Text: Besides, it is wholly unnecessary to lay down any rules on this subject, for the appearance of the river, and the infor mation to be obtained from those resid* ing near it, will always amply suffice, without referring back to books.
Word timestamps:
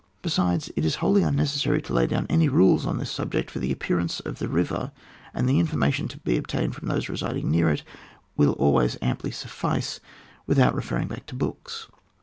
Besides, 0.23 0.71
it 0.75 0.83
is 0.83 0.95
wholly 0.95 1.21
unnecessary 1.21 1.79
to 1.83 1.93
lay 1.93 2.07
down 2.07 2.25
any 2.27 2.49
rules 2.49 2.87
on 2.87 2.97
this 2.97 3.11
subject, 3.11 3.51
for 3.51 3.59
the 3.59 3.71
appearance 3.71 4.19
of 4.19 4.39
the 4.39 4.47
river, 4.47 4.91
and 5.31 5.47
the 5.47 5.61
infor 5.61 5.75
mation 5.75 6.09
to 6.09 6.17
be 6.17 6.37
obtained 6.37 6.73
from 6.73 6.87
those 6.87 7.05
resid* 7.05 7.37
ing 7.37 7.51
near 7.51 7.69
it, 7.69 7.83
will 8.35 8.53
always 8.53 8.97
amply 9.03 9.29
suffice, 9.29 9.99
without 10.47 10.73
referring 10.73 11.07
back 11.07 11.27
to 11.27 11.35
books. 11.35 11.87